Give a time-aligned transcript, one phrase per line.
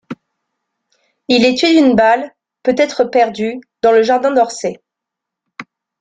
[1.27, 4.81] Il est tué d’une balle– peut-être perdue- dans le jardin d’Orsay.